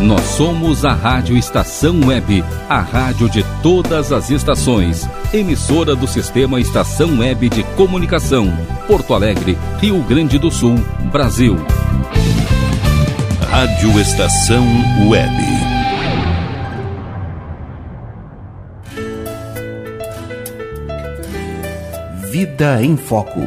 Nós 0.00 0.22
somos 0.22 0.82
a 0.86 0.94
Rádio 0.94 1.36
Estação 1.36 2.00
Web, 2.06 2.42
a 2.70 2.80
rádio 2.80 3.28
de 3.28 3.44
todas 3.62 4.12
as 4.12 4.30
estações. 4.30 5.06
Emissora 5.30 5.94
do 5.94 6.08
Sistema 6.08 6.58
Estação 6.58 7.18
Web 7.18 7.50
de 7.50 7.62
Comunicação. 7.76 8.50
Porto 8.86 9.12
Alegre, 9.12 9.58
Rio 9.78 10.02
Grande 10.02 10.38
do 10.38 10.50
Sul, 10.50 10.76
Brasil. 11.12 11.54
Rádio 13.50 14.00
Estação 14.00 14.64
Web. 15.06 15.36
Vida 22.30 22.82
em 22.82 22.96
Foco. 22.96 23.42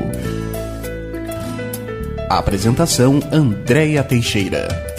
apresentação 2.30 3.20
Andréia 3.32 4.04
Teixeira. 4.04 4.93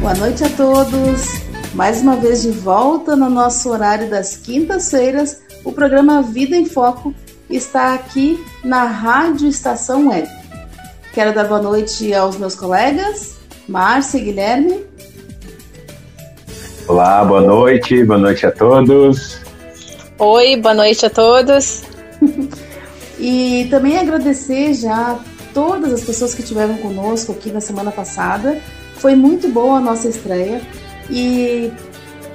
Boa 0.00 0.14
noite 0.14 0.42
a 0.42 0.48
todos. 0.48 1.26
Mais 1.74 2.00
uma 2.00 2.16
vez 2.16 2.40
de 2.40 2.50
volta 2.50 3.14
no 3.14 3.28
nosso 3.28 3.68
horário 3.68 4.08
das 4.08 4.34
quintas-feiras, 4.34 5.42
o 5.62 5.72
programa 5.72 6.22
Vida 6.22 6.56
em 6.56 6.64
Foco 6.64 7.14
está 7.50 7.92
aqui 7.92 8.42
na 8.64 8.84
Rádio 8.84 9.46
Estação 9.46 10.08
Web. 10.08 10.26
Quero 11.12 11.34
dar 11.34 11.44
boa 11.44 11.60
noite 11.60 12.14
aos 12.14 12.38
meus 12.38 12.54
colegas, 12.54 13.36
Márcia 13.68 14.16
e 14.16 14.22
Guilherme. 14.22 14.84
Olá, 16.88 17.22
boa 17.22 17.42
noite, 17.42 18.02
boa 18.02 18.18
noite 18.18 18.46
a 18.46 18.50
todos. 18.50 19.38
Oi, 20.18 20.56
boa 20.56 20.74
noite 20.74 21.04
a 21.04 21.10
todos. 21.10 21.82
e 23.20 23.68
também 23.70 23.98
agradecer 23.98 24.72
já 24.72 25.20
todas 25.52 25.92
as 25.92 26.00
pessoas 26.00 26.34
que 26.34 26.40
estiveram 26.40 26.78
conosco 26.78 27.32
aqui 27.32 27.52
na 27.52 27.60
semana 27.60 27.92
passada 27.92 28.58
foi 29.00 29.16
muito 29.16 29.48
boa 29.48 29.78
a 29.78 29.80
nossa 29.80 30.08
estreia 30.08 30.60
e 31.08 31.72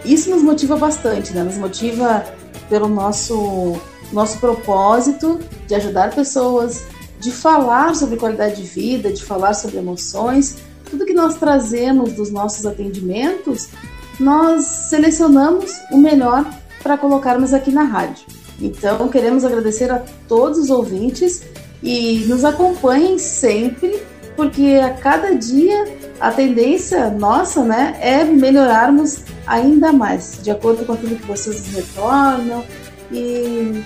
isso 0.04 0.30
nos 0.30 0.42
motiva 0.42 0.76
bastante, 0.76 1.32
né? 1.34 1.44
Nos 1.44 1.58
motiva 1.58 2.26
pelo 2.70 2.88
nosso 2.88 3.80
nosso 4.12 4.40
propósito 4.40 5.40
de 5.68 5.76
ajudar 5.76 6.14
pessoas, 6.14 6.84
de 7.20 7.32
falar 7.32 7.96
sobre 7.96 8.18
qualidade 8.18 8.62
de 8.62 8.68
vida, 8.68 9.12
de 9.12 9.24
falar 9.24 9.54
sobre 9.54 9.78
emoções, 9.78 10.58
tudo 10.90 11.06
que 11.06 11.14
nós 11.14 11.36
trazemos 11.36 12.14
dos 12.14 12.30
nossos 12.30 12.66
atendimentos, 12.66 13.70
nós 14.20 14.64
selecionamos 14.64 15.72
o 15.92 15.98
melhor 15.98 16.46
para 16.84 16.98
colocarmos 16.98 17.54
aqui 17.54 17.72
na 17.72 17.84
rádio. 17.84 18.26
Então, 18.62 19.08
queremos 19.10 19.44
agradecer 19.44 19.92
a 19.92 20.04
todos 20.28 20.60
os 20.60 20.70
ouvintes 20.70 21.44
e 21.82 22.26
nos 22.28 22.46
acompanhem 22.46 23.18
sempre, 23.18 24.02
porque 24.36 24.80
a 24.82 24.94
cada 24.94 25.36
dia 25.36 25.86
a 26.20 26.32
tendência 26.32 27.10
nossa, 27.10 27.64
né, 27.64 27.98
é 28.00 28.24
melhorarmos 28.24 29.20
ainda 29.46 29.92
mais, 29.92 30.40
de 30.42 30.50
acordo 30.50 30.86
com 30.86 30.94
aquilo 30.94 31.16
que 31.16 31.28
vocês 31.28 31.68
retornam 31.74 32.64
e, 33.12 33.84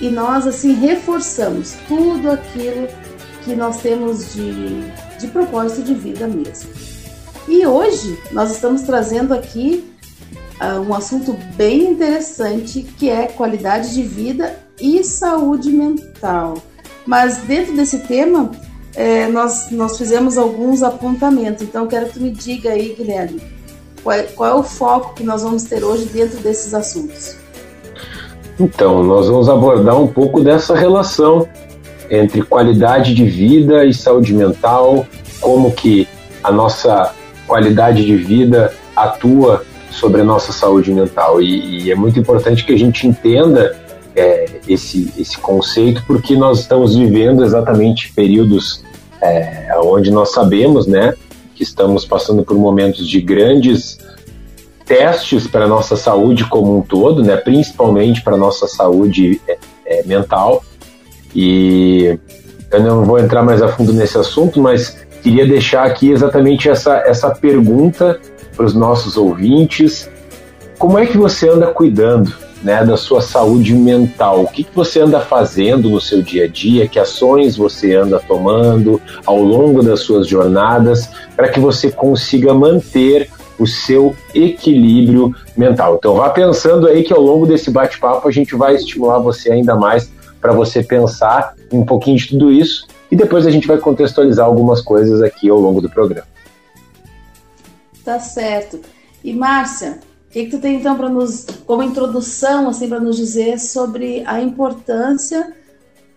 e 0.00 0.08
nós 0.08 0.46
assim 0.46 0.72
reforçamos 0.74 1.74
tudo 1.88 2.30
aquilo 2.30 2.88
que 3.42 3.54
nós 3.54 3.78
temos 3.82 4.32
de, 4.32 4.90
de 5.18 5.26
propósito 5.28 5.82
de 5.82 5.94
vida 5.94 6.26
mesmo. 6.26 6.70
E 7.46 7.66
hoje 7.66 8.18
nós 8.32 8.50
estamos 8.50 8.82
trazendo 8.82 9.34
aqui 9.34 9.84
uh, 10.60 10.80
um 10.80 10.94
assunto 10.94 11.36
bem 11.56 11.90
interessante 11.90 12.82
que 12.82 13.10
é 13.10 13.26
qualidade 13.26 13.92
de 13.92 14.02
vida 14.02 14.58
e 14.80 15.04
saúde 15.04 15.70
mental. 15.70 16.54
Mas 17.06 17.38
dentro 17.38 17.76
desse 17.76 17.98
tema 17.98 18.50
é, 18.96 19.26
nós, 19.28 19.70
nós 19.70 19.98
fizemos 19.98 20.38
alguns 20.38 20.82
apontamentos. 20.82 21.62
Então, 21.62 21.86
quero 21.86 22.06
que 22.06 22.14
tu 22.14 22.20
me 22.20 22.30
diga 22.30 22.70
aí, 22.70 22.94
Guilherme, 22.96 23.40
qual 24.02 24.16
é, 24.16 24.22
qual 24.22 24.50
é 24.50 24.54
o 24.54 24.62
foco 24.62 25.14
que 25.14 25.24
nós 25.24 25.42
vamos 25.42 25.64
ter 25.64 25.82
hoje 25.82 26.04
dentro 26.06 26.38
desses 26.38 26.74
assuntos? 26.74 27.36
Então, 28.58 29.02
nós 29.02 29.28
vamos 29.28 29.48
abordar 29.48 30.00
um 30.00 30.06
pouco 30.06 30.40
dessa 30.40 30.74
relação 30.74 31.48
entre 32.08 32.42
qualidade 32.42 33.14
de 33.14 33.24
vida 33.24 33.84
e 33.84 33.92
saúde 33.92 34.32
mental, 34.32 35.06
como 35.40 35.72
que 35.72 36.06
a 36.42 36.52
nossa 36.52 37.12
qualidade 37.46 38.04
de 38.04 38.16
vida 38.16 38.72
atua 38.94 39.64
sobre 39.90 40.20
a 40.20 40.24
nossa 40.24 40.52
saúde 40.52 40.92
mental. 40.92 41.40
E, 41.40 41.84
e 41.84 41.90
é 41.90 41.94
muito 41.94 42.18
importante 42.18 42.64
que 42.64 42.72
a 42.72 42.78
gente 42.78 43.06
entenda 43.06 43.76
é, 44.16 44.60
esse, 44.68 45.12
esse 45.18 45.38
conceito, 45.38 46.02
porque 46.06 46.36
nós 46.36 46.60
estamos 46.60 46.94
vivendo 46.94 47.44
exatamente 47.44 48.12
períodos 48.12 48.84
é, 49.20 49.74
onde 49.82 50.10
nós 50.10 50.32
sabemos 50.32 50.86
né, 50.86 51.14
que 51.54 51.62
estamos 51.62 52.04
passando 52.04 52.44
por 52.44 52.56
momentos 52.56 53.08
de 53.08 53.20
grandes 53.20 53.98
testes 54.84 55.46
para 55.46 55.64
a 55.64 55.68
nossa 55.68 55.96
saúde 55.96 56.44
como 56.44 56.78
um 56.78 56.82
todo, 56.82 57.22
né, 57.22 57.36
principalmente 57.36 58.22
para 58.22 58.34
a 58.34 58.38
nossa 58.38 58.66
saúde 58.66 59.40
é, 59.48 59.58
é, 59.86 60.02
mental. 60.04 60.62
E 61.34 62.18
eu 62.70 62.80
não 62.82 63.04
vou 63.04 63.18
entrar 63.18 63.42
mais 63.42 63.62
a 63.62 63.68
fundo 63.68 63.92
nesse 63.92 64.18
assunto, 64.18 64.60
mas 64.60 64.96
queria 65.22 65.46
deixar 65.46 65.84
aqui 65.84 66.10
exatamente 66.10 66.68
essa, 66.68 66.98
essa 66.98 67.30
pergunta 67.30 68.20
para 68.54 68.66
os 68.66 68.74
nossos 68.74 69.16
ouvintes. 69.16 70.08
Como 70.78 70.98
é 70.98 71.06
que 71.06 71.16
você 71.16 71.48
anda 71.48 71.68
cuidando 71.68 72.43
né, 72.64 72.82
da 72.82 72.96
sua 72.96 73.20
saúde 73.20 73.74
mental. 73.74 74.42
O 74.42 74.46
que, 74.48 74.64
que 74.64 74.74
você 74.74 75.00
anda 75.00 75.20
fazendo 75.20 75.90
no 75.90 76.00
seu 76.00 76.22
dia 76.22 76.46
a 76.46 76.48
dia, 76.48 76.88
que 76.88 76.98
ações 76.98 77.56
você 77.56 77.94
anda 77.94 78.18
tomando 78.18 79.00
ao 79.26 79.38
longo 79.38 79.82
das 79.82 80.00
suas 80.00 80.26
jornadas 80.26 81.10
para 81.36 81.48
que 81.48 81.60
você 81.60 81.92
consiga 81.92 82.54
manter 82.54 83.30
o 83.58 83.66
seu 83.66 84.16
equilíbrio 84.34 85.32
mental. 85.56 85.96
Então 85.96 86.16
vá 86.16 86.30
pensando 86.30 86.88
aí 86.88 87.04
que 87.04 87.12
ao 87.12 87.20
longo 87.20 87.46
desse 87.46 87.70
bate-papo 87.70 88.26
a 88.26 88.32
gente 88.32 88.56
vai 88.56 88.74
estimular 88.74 89.18
você 89.18 89.52
ainda 89.52 89.76
mais 89.76 90.10
para 90.40 90.52
você 90.52 90.82
pensar 90.82 91.54
um 91.70 91.84
pouquinho 91.84 92.16
de 92.16 92.28
tudo 92.28 92.50
isso 92.50 92.86
e 93.10 93.16
depois 93.16 93.46
a 93.46 93.50
gente 93.50 93.68
vai 93.68 93.78
contextualizar 93.78 94.46
algumas 94.46 94.80
coisas 94.80 95.22
aqui 95.22 95.48
ao 95.48 95.60
longo 95.60 95.80
do 95.80 95.88
programa. 95.88 96.26
Tá 98.04 98.18
certo. 98.18 98.80
E 99.22 99.32
Márcia, 99.32 99.98
que, 100.34 100.46
que 100.46 100.50
tu 100.50 100.58
tem 100.58 100.74
então 100.80 100.96
para 100.96 101.08
nos, 101.08 101.46
como 101.64 101.84
introdução, 101.84 102.68
assim, 102.68 102.88
para 102.88 102.98
nos 102.98 103.16
dizer 103.16 103.60
sobre 103.60 104.24
a 104.26 104.40
importância 104.40 105.54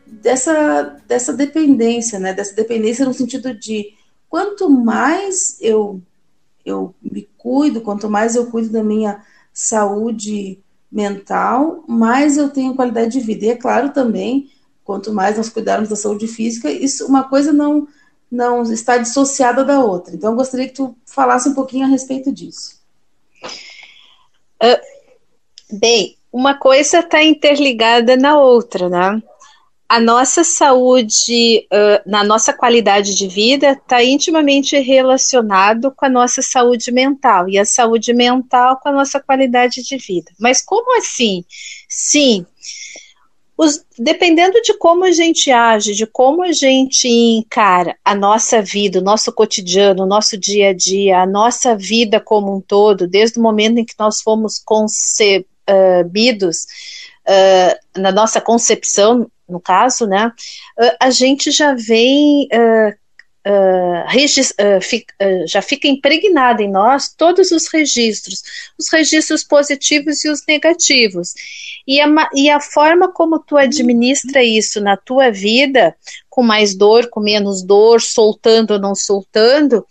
dessa, 0.07 0.97
dessa 1.07 1.31
dependência, 1.31 2.17
né? 2.17 2.33
Dessa 2.33 2.55
dependência 2.55 3.05
no 3.05 3.13
sentido 3.13 3.53
de 3.53 3.93
quanto 4.27 4.71
mais 4.71 5.57
eu 5.61 6.01
eu 6.65 6.93
me 7.01 7.29
cuido, 7.37 7.79
quanto 7.79 8.09
mais 8.09 8.35
eu 8.35 8.47
cuido 8.47 8.69
da 8.69 8.83
minha 8.83 9.23
saúde 9.53 10.59
mental, 10.91 11.85
mais 11.87 12.37
eu 12.37 12.49
tenho 12.49 12.75
qualidade 12.75 13.11
de 13.11 13.21
vida. 13.21 13.45
E 13.45 13.49
é 13.49 13.55
claro 13.55 13.93
também, 13.93 14.49
quanto 14.83 15.13
mais 15.13 15.37
nós 15.37 15.47
cuidarmos 15.47 15.87
da 15.87 15.95
saúde 15.95 16.27
física, 16.27 16.69
isso 16.69 17.05
uma 17.05 17.23
coisa 17.23 17.53
não 17.53 17.87
não 18.29 18.63
está 18.63 18.97
dissociada 18.97 19.63
da 19.63 19.79
outra. 19.79 20.15
Então 20.15 20.31
eu 20.31 20.35
gostaria 20.35 20.67
que 20.67 20.73
tu 20.73 20.97
falasse 21.05 21.47
um 21.47 21.53
pouquinho 21.53 21.85
a 21.85 21.89
respeito 21.89 22.33
disso. 22.33 22.76
Bem, 25.71 26.17
uma 26.31 26.53
coisa 26.53 26.99
está 26.99 27.23
interligada 27.23 28.15
na 28.15 28.39
outra, 28.39 28.89
né? 28.89 29.21
A 29.89 29.99
nossa 29.99 30.43
saúde, 30.43 31.65
uh, 31.71 32.09
na 32.09 32.23
nossa 32.23 32.51
qualidade 32.51 33.15
de 33.15 33.27
vida, 33.27 33.71
está 33.71 34.03
intimamente 34.03 34.77
relacionado 34.77 35.93
com 35.95 36.05
a 36.05 36.09
nossa 36.09 36.41
saúde 36.41 36.91
mental 36.91 37.47
e 37.47 37.57
a 37.57 37.65
saúde 37.65 38.13
mental 38.13 38.79
com 38.81 38.89
a 38.89 38.91
nossa 38.91 39.19
qualidade 39.19 39.81
de 39.83 39.97
vida. 39.97 40.31
Mas 40.39 40.61
como 40.61 40.97
assim? 40.97 41.45
Sim, 41.87 42.45
os, 43.57 43.83
dependendo 43.97 44.61
de 44.61 44.73
como 44.77 45.03
a 45.03 45.11
gente 45.11 45.49
age, 45.51 45.95
de 45.95 46.05
como 46.05 46.43
a 46.43 46.51
gente 46.51 47.07
encara 47.07 47.97
a 48.05 48.13
nossa 48.13 48.61
vida, 48.61 48.99
o 48.99 49.03
nosso 49.03 49.31
cotidiano, 49.33 50.03
o 50.03 50.07
nosso 50.07 50.37
dia 50.37 50.69
a 50.69 50.73
dia, 50.73 51.21
a 51.21 51.25
nossa 51.25 51.75
vida 51.75 52.19
como 52.19 52.55
um 52.55 52.61
todo, 52.61 53.07
desde 53.07 53.39
o 53.39 53.41
momento 53.41 53.79
em 53.79 53.85
que 53.85 53.95
nós 53.97 54.21
fomos 54.21 54.59
concebidos, 54.63 55.56
uh, 57.27 57.99
na 57.99 58.11
nossa 58.11 58.39
concepção, 58.41 59.29
no 59.47 59.59
caso, 59.59 60.05
né, 60.05 60.31
uh, 60.79 60.95
a 60.99 61.09
gente 61.09 61.51
já 61.51 61.73
vem 61.73 62.47
uh, 62.53 63.07
Uh, 63.47 64.03
uh, 64.03 64.81
fica, 64.81 65.13
uh, 65.21 65.47
já 65.47 65.61
fica 65.61 65.87
impregnada 65.87 66.61
em 66.61 66.69
nós 66.69 67.13
todos 67.15 67.49
os 67.49 67.67
registros, 67.71 68.43
os 68.77 68.91
registros 68.91 69.41
positivos 69.41 70.25
e 70.25 70.29
os 70.29 70.41
negativos. 70.45 71.33
E 71.87 72.01
a, 72.01 72.07
e 72.35 72.49
a 72.49 72.59
forma 72.59 73.09
como 73.09 73.39
tu 73.39 73.55
administra 73.55 74.43
isso 74.43 74.81
na 74.81 74.97
tua 74.97 75.31
vida, 75.31 75.95
com 76.29 76.43
mais 76.43 76.75
dor, 76.75 77.09
com 77.09 77.21
menos 77.21 77.63
dor, 77.63 78.01
soltando 78.01 78.71
ou 78.71 78.79
não 78.79 78.93
soltando, 78.93 79.85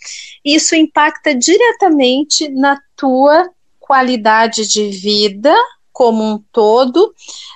isso 0.44 0.76
impacta 0.76 1.34
diretamente 1.34 2.50
na 2.50 2.78
tua 2.94 3.50
qualidade 3.86 4.66
de 4.66 4.88
vida 4.88 5.54
como 5.92 6.22
um 6.22 6.42
todo, 6.52 7.14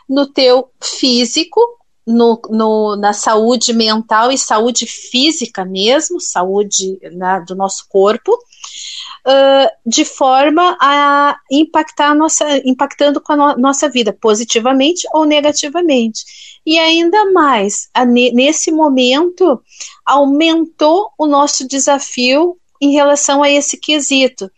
no 0.08 0.26
teu 0.26 0.70
físico 0.82 1.60
no, 2.06 2.40
no, 2.48 2.96
na 2.96 3.12
saúde 3.12 3.72
mental 3.72 4.32
e 4.32 4.38
saúde 4.38 4.86
física 4.86 5.64
mesmo, 5.64 6.20
saúde 6.20 6.98
né, 7.12 7.42
do 7.46 7.54
nosso 7.54 7.86
corpo, 7.88 8.32
uh, 8.32 9.68
de 9.86 10.04
forma 10.04 10.76
a 10.80 11.36
impactar 11.50 12.10
a 12.10 12.14
nossa, 12.14 12.44
impactando 12.64 13.20
com 13.20 13.32
a 13.32 13.36
no, 13.36 13.56
nossa 13.56 13.88
vida, 13.88 14.12
positivamente 14.12 15.06
ou 15.12 15.24
negativamente. 15.24 16.24
E 16.66 16.78
ainda 16.78 17.30
mais, 17.32 17.88
a, 17.94 18.04
nesse 18.04 18.72
momento, 18.72 19.62
aumentou 20.04 21.10
o 21.16 21.26
nosso 21.26 21.66
desafio 21.66 22.56
em 22.80 22.92
relação 22.92 23.42
a 23.42 23.50
esse 23.50 23.76
quesito, 23.76 24.50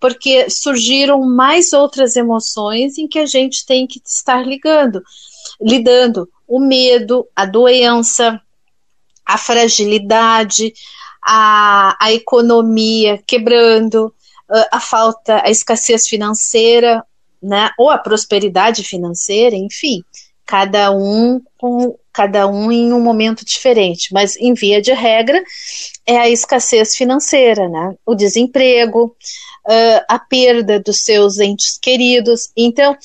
porque 0.00 0.50
surgiram 0.50 1.20
mais 1.20 1.72
outras 1.72 2.16
emoções 2.16 2.98
em 2.98 3.06
que 3.06 3.18
a 3.18 3.26
gente 3.26 3.64
tem 3.64 3.86
que 3.86 4.00
estar 4.04 4.46
ligando, 4.46 5.02
lidando. 5.60 6.28
O 6.46 6.58
medo, 6.58 7.26
a 7.36 7.44
doença, 7.44 8.40
a 9.24 9.38
fragilidade, 9.38 10.72
a, 11.22 11.96
a 12.00 12.12
economia 12.12 13.22
quebrando, 13.26 14.12
a 14.72 14.80
falta, 14.80 15.42
a 15.44 15.50
escassez 15.50 16.08
financeira, 16.08 17.04
né, 17.40 17.70
ou 17.78 17.90
a 17.90 17.98
prosperidade 17.98 18.82
financeira, 18.82 19.54
enfim, 19.54 20.02
cada 20.44 20.90
um 20.90 21.40
com 21.58 21.96
cada 22.18 22.48
um 22.48 22.72
em 22.72 22.92
um 22.92 23.00
momento 23.00 23.44
diferente, 23.44 24.12
mas 24.12 24.36
em 24.38 24.52
via 24.52 24.82
de 24.82 24.92
regra 24.92 25.40
é 26.04 26.18
a 26.18 26.28
escassez 26.28 26.96
financeira, 26.96 27.68
né? 27.68 27.94
O 28.04 28.12
desemprego, 28.12 29.14
uh, 29.64 30.04
a 30.08 30.18
perda 30.18 30.80
dos 30.80 31.04
seus 31.04 31.38
entes 31.38 31.78
queridos. 31.80 32.50
Então, 32.56 32.96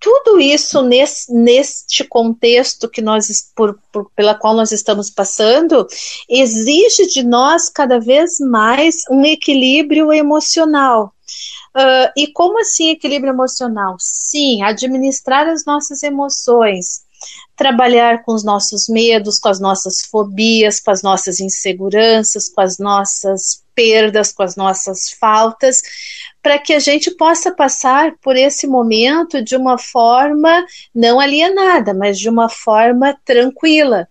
tudo 0.00 0.40
isso 0.40 0.82
nesse, 0.82 1.32
neste 1.32 2.02
contexto 2.02 2.88
que 2.88 3.00
nós 3.00 3.28
por, 3.54 3.78
por, 3.92 4.10
pela 4.16 4.34
qual 4.34 4.56
nós 4.56 4.72
estamos 4.72 5.10
passando 5.10 5.86
exige 6.28 7.06
de 7.06 7.22
nós 7.22 7.68
cada 7.68 8.00
vez 8.00 8.40
mais 8.40 8.96
um 9.08 9.24
equilíbrio 9.24 10.12
emocional. 10.12 11.14
Uh, 11.76 12.10
e 12.16 12.32
como 12.32 12.58
assim 12.58 12.88
equilíbrio 12.88 13.32
emocional? 13.32 13.94
Sim, 14.00 14.60
administrar 14.62 15.46
as 15.46 15.64
nossas 15.64 16.02
emoções, 16.02 17.05
trabalhar 17.56 18.22
com 18.22 18.32
os 18.32 18.44
nossos 18.44 18.88
medos, 18.88 19.38
com 19.38 19.48
as 19.48 19.58
nossas 19.58 20.02
fobias, 20.02 20.78
com 20.80 20.90
as 20.90 21.02
nossas 21.02 21.40
inseguranças, 21.40 22.48
com 22.48 22.60
as 22.60 22.78
nossas 22.78 23.64
perdas, 23.74 24.32
com 24.32 24.42
as 24.42 24.56
nossas 24.56 25.10
faltas, 25.10 25.82
para 26.42 26.58
que 26.58 26.72
a 26.72 26.78
gente 26.78 27.10
possa 27.10 27.50
passar 27.52 28.14
por 28.22 28.36
esse 28.36 28.66
momento 28.66 29.42
de 29.42 29.56
uma 29.56 29.78
forma 29.78 30.64
não 30.94 31.18
alienada, 31.18 31.92
mas 31.92 32.18
de 32.18 32.28
uma 32.28 32.48
forma 32.48 33.16
tranquila. 33.24 34.08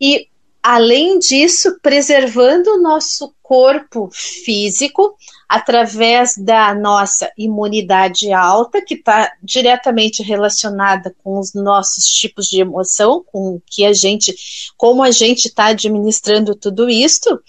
E 0.00 0.28
além 0.66 1.20
disso, 1.20 1.78
preservando 1.80 2.72
o 2.72 2.82
nosso 2.82 3.32
corpo 3.40 4.10
físico 4.12 5.16
através 5.48 6.34
da 6.36 6.74
nossa 6.74 7.30
imunidade 7.38 8.32
alta, 8.32 8.82
que 8.82 8.94
está 8.94 9.30
diretamente 9.40 10.24
relacionada 10.24 11.14
com 11.22 11.38
os 11.38 11.54
nossos 11.54 12.06
tipos 12.06 12.46
de 12.46 12.60
emoção, 12.60 13.24
com 13.24 13.60
que 13.64 13.86
a 13.86 13.92
gente, 13.92 14.34
como 14.76 15.04
a 15.04 15.12
gente 15.12 15.46
está 15.46 15.66
administrando 15.66 16.52
tudo 16.56 16.90
isso, 16.90 17.40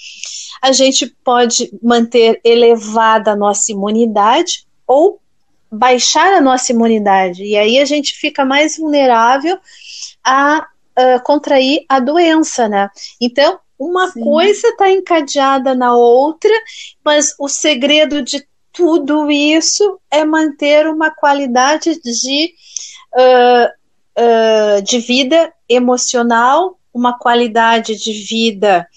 a 0.62 0.72
gente 0.72 1.08
pode 1.24 1.72
manter 1.81 2.40
elevada 2.44 3.31
a 3.31 3.36
nossa 3.36 3.72
imunidade 3.72 4.68
ou 4.86 5.19
baixar 5.72 6.36
a 6.36 6.42
nossa 6.42 6.72
imunidade. 6.72 7.44
E 7.44 7.58
aí 7.58 7.80
a 7.80 7.86
gente 7.86 8.14
fica 8.14 8.46
mais 8.46 8.78
vulnerável 8.78 9.58
a 10.24 10.68
uh, 10.98 11.22
contrair 11.24 11.86
a 11.88 12.00
doença, 12.00 12.68
né? 12.68 12.90
Então, 13.22 13.60
uma 13.80 14.10
Sim. 14.12 14.22
coisa 14.22 14.70
está 14.70 14.90
encadeada 14.90 15.76
na 15.76 15.96
outra, 15.96 16.52
mas 17.04 17.36
o 17.40 17.48
segredo 17.48 18.24
de 18.24 18.46
tudo 18.74 19.30
isso 19.32 20.00
é 20.12 20.24
manter 20.24 20.88
uma 20.88 21.12
qualidade 21.12 22.00
de, 22.02 22.54
uh, 23.16 23.68
uh, 24.20 24.82
de 24.82 25.00
vida 25.00 25.52
emocional, 25.70 26.78
uma 26.94 27.18
qualidade 27.18 27.96
de 27.96 28.14
vida 28.14 28.88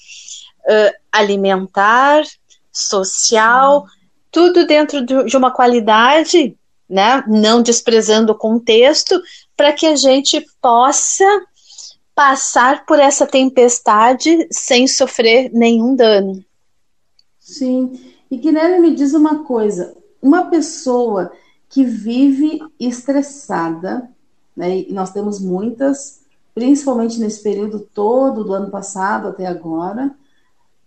uh, 0.60 0.96
alimentar, 1.12 2.22
social, 2.72 3.84
tudo 4.30 4.66
dentro 4.66 5.04
de 5.04 5.36
uma 5.36 5.50
qualidade, 5.50 6.56
né, 6.88 7.22
não 7.26 7.62
desprezando 7.62 8.32
o 8.32 8.38
contexto, 8.38 9.20
para 9.56 9.72
que 9.72 9.86
a 9.86 9.96
gente 9.96 10.44
possa 10.60 11.24
passar 12.14 12.84
por 12.84 12.98
essa 12.98 13.26
tempestade 13.26 14.48
sem 14.50 14.86
sofrer 14.86 15.50
nenhum 15.52 15.94
dano. 15.94 16.44
Sim. 17.38 17.98
E 18.30 18.36
Guilherme 18.36 18.78
me 18.78 18.94
diz 18.94 19.12
uma 19.14 19.44
coisa: 19.44 19.96
uma 20.22 20.46
pessoa 20.46 21.32
que 21.68 21.84
vive 21.84 22.60
estressada, 22.78 24.10
né, 24.56 24.80
e 24.80 24.92
nós 24.92 25.12
temos 25.12 25.40
muitas, 25.40 26.20
principalmente 26.54 27.18
nesse 27.18 27.42
período 27.42 27.80
todo 27.80 28.44
do 28.44 28.52
ano 28.52 28.70
passado 28.70 29.28
até 29.28 29.46
agora, 29.46 30.14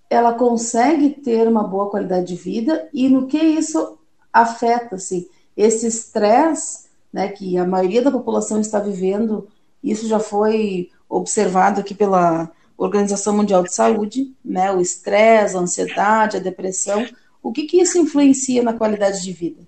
ela 0.09 0.33
consegue 0.33 1.09
ter 1.09 1.47
uma 1.47 1.63
boa 1.63 1.89
qualidade 1.89 2.27
de 2.27 2.35
vida 2.35 2.87
e 2.93 3.09
no 3.09 3.27
que 3.27 3.37
isso 3.37 3.97
afeta, 4.31 4.95
assim, 4.95 5.27
esse 5.55 5.87
estresse, 5.87 6.85
né, 7.11 7.29
que 7.29 7.57
a 7.57 7.65
maioria 7.65 8.01
da 8.01 8.11
população 8.11 8.59
está 8.59 8.79
vivendo, 8.79 9.47
isso 9.83 10.07
já 10.07 10.19
foi 10.19 10.89
observado 11.17 11.79
aqui 11.79 11.93
pela 11.93 12.49
Organização 12.77 13.35
Mundial 13.35 13.63
de 13.63 13.73
Saúde, 13.73 14.33
né, 14.43 14.71
o 14.71 14.81
estresse, 14.81 15.55
a 15.55 15.59
ansiedade, 15.59 16.37
a 16.37 16.39
depressão, 16.39 17.05
o 17.41 17.51
que, 17.51 17.63
que 17.63 17.81
isso 17.81 17.97
influencia 17.97 18.63
na 18.63 18.73
qualidade 18.73 19.21
de 19.21 19.31
vida? 19.31 19.61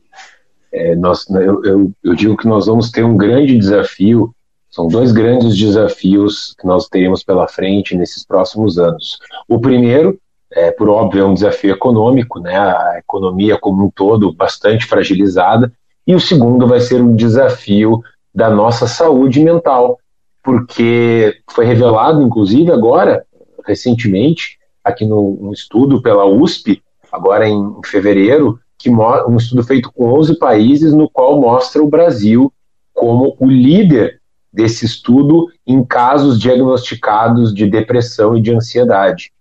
É, 0.72 0.96
nós, 0.96 1.30
eu, 1.30 1.64
eu, 1.64 1.92
eu, 2.04 2.16
digo 2.16 2.36
que 2.36 2.48
nós 2.48 2.66
vamos 2.66 2.90
ter 2.90 3.04
um 3.04 3.16
grande 3.16 3.58
desafio, 3.58 4.34
são 4.70 4.88
dois 4.88 5.12
grandes 5.12 5.58
desafios 5.58 6.54
que 6.60 6.66
nós 6.66 6.88
teremos 6.88 7.24
pela 7.24 7.48
frente 7.48 7.96
nesses 7.96 8.26
próximos 8.26 8.78
anos. 8.78 9.20
O 9.48 9.60
primeiro, 9.60 10.20
é, 10.52 10.72
por 10.72 10.90
óbvio, 10.90 11.22
é 11.22 11.26
um 11.26 11.34
desafio 11.34 11.72
econômico, 11.72 12.40
né, 12.40 12.58
a 12.58 12.98
economia 12.98 13.58
como 13.58 13.86
um 13.86 13.90
todo 13.90 14.34
bastante 14.34 14.86
fragilizada, 14.86 15.72
e 16.08 16.14
o 16.14 16.20
segundo 16.20 16.68
vai 16.68 16.80
ser 16.80 17.02
um 17.02 17.16
desafio 17.16 18.02
da 18.34 18.50
nossa 18.50 18.86
saúde 18.86 19.40
mental, 19.40 19.98
porque 20.46 21.40
foi 21.50 21.66
revelado, 21.66 22.22
inclusive, 22.22 22.72
agora, 22.72 23.26
recentemente, 23.66 24.60
aqui 24.84 25.04
no, 25.04 25.36
no 25.42 25.52
estudo 25.52 26.04
pela 26.04 26.24
USP, 26.24 26.84
agora 27.12 27.50
em, 27.50 27.60
em 27.60 27.82
fevereiro, 27.84 28.60
que 28.78 28.88
um 28.92 29.36
estudo 29.38 29.64
feito 29.64 29.92
com 29.92 30.14
11 30.14 30.38
países, 30.38 30.94
no 30.94 31.10
qual 31.10 31.42
mostra 31.42 31.82
o 31.82 31.88
Brasil 31.88 32.54
como 32.94 33.36
o 33.40 33.48
líder 33.48 34.22
desse 34.54 34.86
estudo 34.86 35.48
em 35.66 35.84
casos 35.84 36.40
diagnosticados 36.40 37.52
de 37.52 37.68
depressão 37.68 38.38
e 38.38 38.42
de 38.42 38.54
ansiedade. 38.54 39.32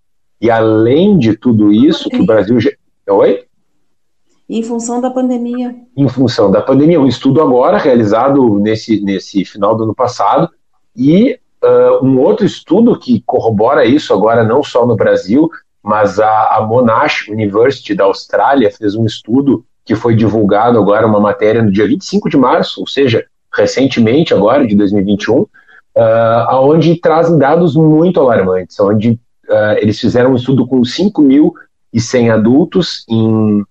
E 0.41 0.51
além 0.51 1.19
de 1.19 1.37
tudo 1.37 1.71
isso, 1.71 2.09
que 2.09 2.21
o 2.21 2.27
Brasil. 2.27 2.59
Oi? 3.11 3.45
Em 4.49 4.63
função 4.63 5.01
da 5.03 5.11
pandemia. 5.11 5.77
Em 5.95 6.09
função 6.09 6.51
da 6.51 6.63
pandemia. 6.63 7.01
Um 7.01 7.07
estudo 7.07 7.43
agora, 7.43 7.77
realizado 7.77 8.59
nesse, 8.59 9.01
nesse 9.01 9.45
final 9.45 9.77
do 9.77 9.85
ano 9.85 9.95
passado, 9.95 10.51
e 10.97 11.39
uh, 11.63 12.05
um 12.05 12.19
outro 12.21 12.45
estudo 12.45 12.99
que 12.99 13.23
corrobora 13.27 13.85
isso 13.85 14.13
agora, 14.13 14.45
não 14.45 14.63
só 14.63 14.87
no 14.87 14.97
Brasil, 14.97 15.51
mas 15.83 16.19
a, 16.19 16.57
a 16.57 16.67
Monash 16.67 17.29
University 17.29 17.95
da 17.95 18.05
Austrália 18.05 18.71
fez 18.71 18.95
um 18.95 19.05
estudo 19.05 19.65
que 19.85 19.95
foi 19.95 20.17
divulgado 20.17 20.79
agora, 20.79 21.07
uma 21.07 21.21
matéria 21.21 21.63
no 21.63 21.71
dia 21.71 21.87
25 21.87 22.31
de 22.31 22.37
março, 22.37 22.81
ou 22.81 22.87
seja, 22.87 23.25
recentemente 23.55 24.33
agora, 24.33 24.67
de 24.67 24.75
2021, 24.75 25.41
uh, 25.41 25.49
onde 26.53 26.97
trazem 26.97 27.39
dados 27.39 27.77
muito 27.77 28.19
alarmantes, 28.19 28.79
onde 28.81 29.11
uh, 29.11 29.77
eles 29.79 30.01
fizeram 30.01 30.33
um 30.33 30.37
estudo 30.37 30.67
com 30.67 30.81
5.100 30.81 32.33
adultos 32.33 33.05
em, 33.09 33.63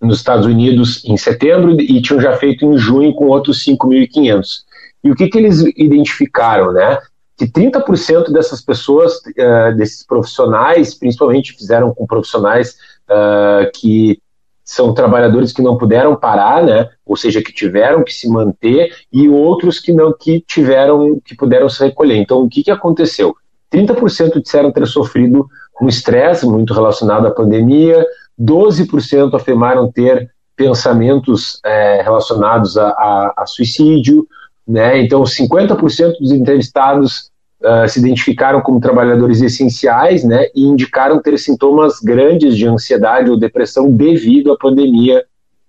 nos 0.00 0.18
Estados 0.18 0.46
Unidos 0.46 1.04
em 1.04 1.16
setembro 1.16 1.80
e 1.80 2.00
tinham 2.00 2.20
já 2.20 2.36
feito 2.36 2.64
em 2.64 2.78
junho 2.78 3.12
com 3.14 3.26
outros 3.26 3.64
5.500. 3.64 4.62
E 5.02 5.10
o 5.10 5.14
que, 5.14 5.28
que 5.28 5.38
eles 5.38 5.60
identificaram, 5.76 6.72
né? 6.72 6.98
Que 7.36 7.46
30% 7.46 8.30
dessas 8.30 8.60
pessoas, 8.60 9.16
uh, 9.16 9.76
desses 9.76 10.06
profissionais, 10.06 10.94
principalmente 10.94 11.54
fizeram 11.54 11.92
com 11.94 12.06
profissionais 12.06 12.76
uh, 13.10 13.70
que 13.74 14.20
são 14.64 14.94
trabalhadores 14.94 15.52
que 15.52 15.60
não 15.60 15.76
puderam 15.76 16.14
parar, 16.14 16.62
né? 16.62 16.88
Ou 17.04 17.16
seja, 17.16 17.42
que 17.42 17.52
tiveram 17.52 18.04
que 18.04 18.12
se 18.12 18.28
manter 18.28 18.94
e 19.12 19.28
outros 19.28 19.78
que 19.78 19.92
não 19.92 20.12
que 20.12 20.40
tiveram 20.46 21.20
que 21.24 21.34
puderam 21.34 21.68
se 21.68 21.84
recolher. 21.84 22.16
Então, 22.16 22.42
o 22.42 22.48
que, 22.48 22.62
que 22.62 22.70
aconteceu? 22.70 23.34
30% 23.72 24.40
disseram 24.40 24.70
ter 24.70 24.86
sofrido 24.86 25.46
um 25.80 25.88
estresse 25.88 26.46
muito 26.46 26.72
relacionado 26.72 27.26
à 27.26 27.30
pandemia, 27.30 28.04
12% 28.40 29.34
afirmaram 29.34 29.90
ter 29.90 30.30
pensamentos 30.54 31.58
é, 31.64 32.02
relacionados 32.02 32.76
a, 32.76 32.88
a, 32.88 33.34
a 33.38 33.46
suicídio, 33.46 34.26
né? 34.72 35.02
Então, 35.02 35.22
50% 35.22 36.18
dos 36.18 36.32
entrevistados 36.32 37.30
uh, 37.60 37.86
se 37.86 38.00
identificaram 38.00 38.62
como 38.62 38.80
trabalhadores 38.80 39.42
essenciais, 39.42 40.24
né, 40.24 40.46
e 40.54 40.64
indicaram 40.64 41.20
ter 41.20 41.38
sintomas 41.38 42.00
grandes 42.00 42.56
de 42.56 42.66
ansiedade 42.66 43.30
ou 43.30 43.38
depressão 43.38 43.90
devido 43.90 44.50
à 44.50 44.56
pandemia, 44.56 45.24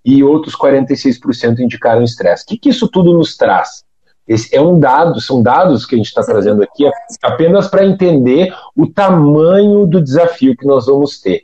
e 0.05 0.23
outros 0.23 0.55
46% 0.55 1.59
indicaram 1.59 2.01
estresse. 2.03 2.43
O 2.43 2.47
que, 2.47 2.57
que 2.57 2.69
isso 2.69 2.87
tudo 2.87 3.13
nos 3.13 3.37
traz? 3.37 3.83
Esse 4.27 4.55
é 4.55 4.61
um 4.61 4.79
dado, 4.79 5.19
são 5.19 5.41
dados 5.41 5.85
que 5.85 5.95
a 5.95 5.97
gente 5.97 6.07
está 6.07 6.23
trazendo 6.23 6.63
aqui 6.63 6.89
apenas 7.21 7.67
para 7.67 7.85
entender 7.85 8.53
o 8.75 8.87
tamanho 8.87 9.85
do 9.85 10.01
desafio 10.01 10.55
que 10.55 10.65
nós 10.65 10.85
vamos 10.85 11.19
ter. 11.19 11.43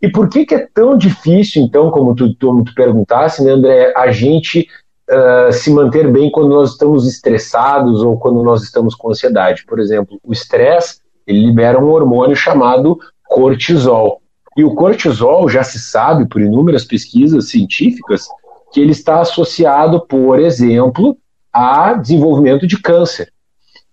E 0.00 0.10
por 0.10 0.28
que, 0.28 0.44
que 0.44 0.54
é 0.54 0.66
tão 0.72 0.98
difícil, 0.98 1.62
então, 1.62 1.90
como 1.90 2.14
tu, 2.14 2.34
tu, 2.34 2.62
tu 2.62 2.74
perguntasse, 2.74 3.42
né, 3.42 3.52
André, 3.52 3.92
a 3.96 4.10
gente 4.10 4.68
uh, 5.14 5.52
se 5.52 5.70
manter 5.70 6.10
bem 6.10 6.30
quando 6.30 6.48
nós 6.48 6.72
estamos 6.72 7.06
estressados 7.06 8.02
ou 8.02 8.18
quando 8.18 8.42
nós 8.42 8.62
estamos 8.62 8.94
com 8.94 9.10
ansiedade? 9.10 9.64
Por 9.66 9.78
exemplo, 9.78 10.18
o 10.22 10.32
estresse 10.32 10.98
ele 11.26 11.46
libera 11.46 11.78
um 11.78 11.90
hormônio 11.90 12.36
chamado 12.36 12.98
cortisol. 13.28 14.20
E 14.56 14.64
o 14.64 14.74
cortisol 14.74 15.48
já 15.48 15.64
se 15.64 15.78
sabe 15.78 16.28
por 16.28 16.40
inúmeras 16.40 16.84
pesquisas 16.84 17.48
científicas 17.48 18.28
que 18.72 18.80
ele 18.80 18.92
está 18.92 19.20
associado, 19.20 20.06
por 20.06 20.38
exemplo, 20.38 21.16
a 21.52 21.94
desenvolvimento 21.94 22.66
de 22.66 22.80
câncer. 22.80 23.32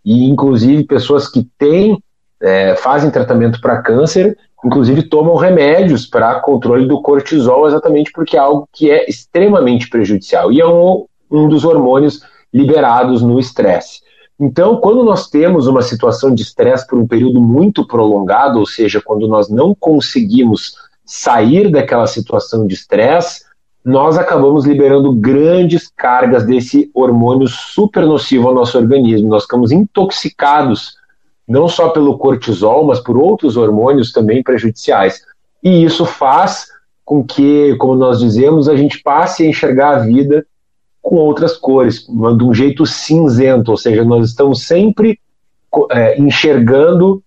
E, 0.04 0.26
inclusive, 0.26 0.84
pessoas 0.84 1.28
que 1.28 1.48
têm, 1.58 2.04
é, 2.42 2.76
fazem 2.76 3.10
tratamento 3.10 3.62
para 3.62 3.82
câncer 3.82 4.38
inclusive 4.64 5.04
tomam 5.04 5.36
remédios 5.36 6.06
para 6.06 6.40
controle 6.40 6.88
do 6.88 7.02
cortisol, 7.02 7.68
exatamente 7.68 8.12
porque 8.12 8.38
é 8.38 8.40
algo 8.40 8.68
que 8.72 8.90
é 8.90 9.10
extremamente 9.10 9.90
prejudicial 9.90 10.52
e 10.52 10.62
é 10.62 10.68
um, 10.68 11.06
um 11.32 11.48
dos 11.48 11.64
hormônios 11.64 12.22
liberados 12.54 13.22
no 13.22 13.40
estresse. 13.40 14.02
Então, 14.40 14.78
quando 14.78 15.04
nós 15.04 15.30
temos 15.30 15.68
uma 15.68 15.84
situação 15.84 16.34
de 16.34 16.42
estresse 16.42 16.86
por 16.88 16.98
um 16.98 17.08
período 17.08 17.40
muito 17.40 17.86
prolongado, 17.86 18.60
ou 18.60 18.66
seja, 18.66 19.00
quando 19.00 19.28
nós 19.28 19.50
não 19.50 19.76
conseguimos 19.76 20.74
sair 21.06 21.72
daquela 21.72 22.08
situação 22.08 22.66
de 22.66 22.74
estresse, 22.74 23.46
nós 23.84 24.18
acabamos 24.18 24.66
liberando 24.66 25.12
grandes 25.14 25.92
cargas 25.96 26.46
desse 26.46 26.90
hormônio 26.94 27.48
super 27.48 28.06
nocivo 28.06 28.48
ao 28.48 28.56
nosso 28.56 28.78
organismo. 28.78 29.30
Nós 29.30 29.44
ficamos 29.44 29.72
intoxicados 29.72 30.96
não 31.48 31.68
só 31.68 31.90
pelo 31.90 32.18
cortisol, 32.18 32.86
mas 32.86 33.00
por 33.00 33.18
outros 33.18 33.58
hormônios 33.58 34.12
também 34.12 34.42
prejudiciais. 34.42 35.22
E 35.64 35.84
isso 35.84 36.06
faz 36.06 36.68
com 37.04 37.24
que, 37.24 37.76
como 37.76 37.96
nós 37.96 38.20
dizemos, 38.20 38.70
a 38.70 38.76
gente 38.76 39.02
passe 39.02 39.44
a 39.44 39.48
enxergar 39.48 39.96
a 39.96 40.00
vida 40.00 40.46
com 41.02 41.16
outras 41.16 41.58
cores, 41.58 42.06
de 42.06 42.44
um 42.44 42.54
jeito 42.54 42.86
cinzento, 42.86 43.72
ou 43.72 43.78
seja, 43.78 44.04
nós 44.04 44.30
estamos 44.30 44.66
sempre 44.66 45.20
é, 45.92 46.20
enxergando 46.20 47.24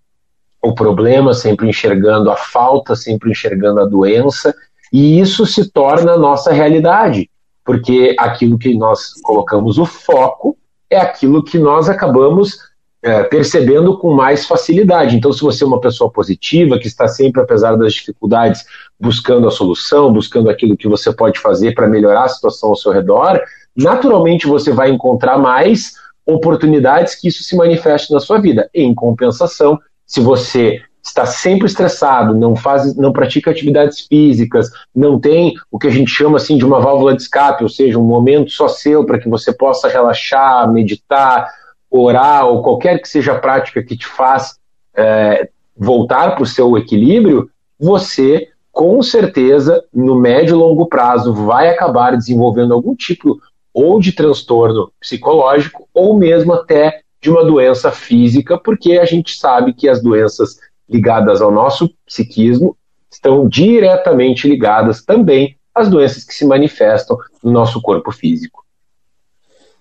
o 0.62 0.74
problema, 0.74 1.34
sempre 1.34 1.68
enxergando 1.68 2.30
a 2.30 2.36
falta, 2.36 2.94
sempre 2.94 3.30
enxergando 3.30 3.80
a 3.80 3.84
doença, 3.84 4.54
e 4.92 5.20
isso 5.20 5.44
se 5.44 5.70
torna 5.70 6.12
a 6.12 6.18
nossa 6.18 6.52
realidade, 6.52 7.28
porque 7.64 8.14
aquilo 8.18 8.56
que 8.56 8.74
nós 8.74 9.12
colocamos 9.22 9.78
o 9.78 9.84
foco 9.84 10.56
é 10.88 10.96
aquilo 10.96 11.42
que 11.42 11.58
nós 11.58 11.88
acabamos 11.88 12.58
é, 13.02 13.22
percebendo 13.24 13.98
com 13.98 14.14
mais 14.14 14.46
facilidade. 14.46 15.14
Então, 15.14 15.30
se 15.30 15.42
você 15.42 15.62
é 15.62 15.66
uma 15.66 15.80
pessoa 15.80 16.10
positiva, 16.10 16.78
que 16.78 16.86
está 16.86 17.06
sempre, 17.06 17.42
apesar 17.42 17.76
das 17.76 17.92
dificuldades, 17.92 18.64
buscando 18.98 19.46
a 19.46 19.50
solução, 19.50 20.10
buscando 20.10 20.48
aquilo 20.48 20.76
que 20.76 20.88
você 20.88 21.12
pode 21.12 21.38
fazer 21.38 21.74
para 21.74 21.86
melhorar 21.86 22.24
a 22.24 22.28
situação 22.28 22.70
ao 22.70 22.76
seu 22.76 22.92
redor, 22.92 23.38
naturalmente 23.76 24.46
você 24.46 24.72
vai 24.72 24.90
encontrar 24.90 25.38
mais 25.38 25.94
oportunidades 26.26 27.14
que 27.14 27.28
isso 27.28 27.42
se 27.42 27.56
manifeste 27.56 28.12
na 28.12 28.20
sua 28.20 28.38
vida. 28.38 28.68
Em 28.74 28.94
compensação, 28.94 29.78
se 30.06 30.20
você 30.20 30.80
está 31.02 31.26
sempre 31.26 31.66
estressado, 31.66 32.34
não 32.34 32.56
faz, 32.56 32.96
não 32.96 33.12
pratica 33.12 33.50
atividades 33.50 34.00
físicas, 34.06 34.70
não 34.94 35.20
tem 35.20 35.54
o 35.70 35.78
que 35.78 35.86
a 35.86 35.90
gente 35.90 36.10
chama 36.10 36.38
assim 36.38 36.56
de 36.56 36.64
uma 36.64 36.80
válvula 36.80 37.14
de 37.14 37.22
escape, 37.22 37.62
ou 37.62 37.68
seja, 37.68 37.98
um 37.98 38.04
momento 38.04 38.50
só 38.50 38.68
seu 38.68 39.04
para 39.04 39.18
que 39.18 39.28
você 39.28 39.52
possa 39.52 39.86
relaxar, 39.86 40.72
meditar, 40.72 41.46
orar 41.90 42.46
ou 42.46 42.62
qualquer 42.62 43.00
que 43.00 43.08
seja 43.08 43.32
a 43.32 43.38
prática 43.38 43.82
que 43.82 43.96
te 43.96 44.06
faz 44.06 44.56
é, 44.96 45.48
voltar 45.76 46.34
para 46.34 46.42
o 46.42 46.46
seu 46.46 46.76
equilíbrio, 46.78 47.50
você 47.78 48.48
com 48.72 49.00
certeza 49.02 49.84
no 49.92 50.16
médio 50.16 50.54
e 50.54 50.58
longo 50.58 50.86
prazo 50.86 51.32
vai 51.32 51.68
acabar 51.68 52.16
desenvolvendo 52.16 52.72
algum 52.72 52.94
tipo 52.94 53.38
ou 53.74 53.98
de 53.98 54.12
transtorno 54.12 54.92
psicológico 55.00 55.88
ou 55.92 56.16
mesmo 56.16 56.52
até 56.52 57.02
de 57.20 57.28
uma 57.28 57.44
doença 57.44 57.90
física, 57.90 58.56
porque 58.56 58.92
a 58.92 59.04
gente 59.04 59.36
sabe 59.36 59.74
que 59.74 59.88
as 59.88 60.00
doenças 60.00 60.58
ligadas 60.88 61.42
ao 61.42 61.50
nosso 61.50 61.90
psiquismo 62.06 62.76
estão 63.10 63.48
diretamente 63.48 64.48
ligadas 64.48 65.02
também 65.02 65.56
às 65.74 65.88
doenças 65.88 66.22
que 66.22 66.34
se 66.34 66.46
manifestam 66.46 67.18
no 67.42 67.50
nosso 67.50 67.82
corpo 67.82 68.12
físico. 68.12 68.64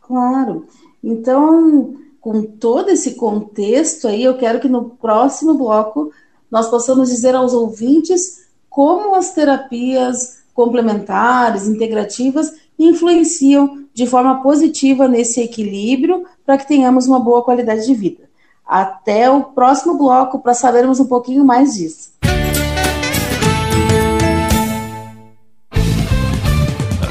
Claro. 0.01 0.65
Então, 1.03 1.95
com 2.19 2.43
todo 2.43 2.89
esse 2.89 3.15
contexto 3.15 4.07
aí, 4.07 4.23
eu 4.23 4.38
quero 4.38 4.59
que 4.59 4.69
no 4.69 4.91
próximo 4.91 5.53
bloco 5.55 6.12
nós 6.50 6.69
possamos 6.69 7.09
dizer 7.09 7.35
aos 7.35 7.53
ouvintes 7.53 8.47
como 8.69 9.15
as 9.15 9.33
terapias 9.33 10.42
complementares, 10.53 11.67
integrativas, 11.67 12.53
influenciam 12.77 13.83
de 13.93 14.07
forma 14.07 14.41
positiva 14.41 15.07
nesse 15.07 15.41
equilíbrio 15.41 16.25
para 16.45 16.57
que 16.57 16.67
tenhamos 16.67 17.07
uma 17.07 17.19
boa 17.19 17.43
qualidade 17.43 17.86
de 17.86 17.93
vida. 17.93 18.24
Até 18.65 19.29
o 19.29 19.43
próximo 19.43 19.98
bloco 19.98 20.39
para 20.39 20.53
sabermos 20.53 21.00
um 21.00 21.05
pouquinho 21.05 21.45
mais 21.45 21.74
disso. 21.75 22.13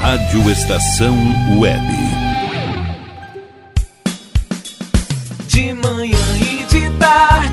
Rádio 0.03 0.51
Estação 0.51 1.15
Web. 1.59 1.81
De 5.47 5.73
manhã 5.73 6.17
e 6.41 6.65
de 6.65 6.89
tarde, 6.97 7.52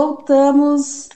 Voltamos 0.00 1.08